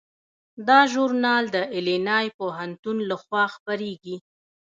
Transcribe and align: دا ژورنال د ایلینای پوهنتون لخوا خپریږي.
دا 0.67 0.79
ژورنال 0.91 1.43
د 1.55 1.57
ایلینای 1.75 2.27
پوهنتون 2.37 2.97
لخوا 3.09 3.43
خپریږي. 3.55 4.15